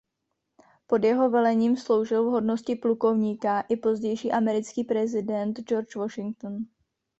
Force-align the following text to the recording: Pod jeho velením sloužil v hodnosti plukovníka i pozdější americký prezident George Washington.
Pod 0.87 1.03
jeho 1.03 1.29
velením 1.29 1.77
sloužil 1.77 2.25
v 2.27 2.31
hodnosti 2.31 2.75
plukovníka 2.75 3.61
i 3.61 3.75
pozdější 3.75 4.31
americký 4.31 4.83
prezident 4.83 5.59
George 5.59 5.95
Washington. 5.95 6.65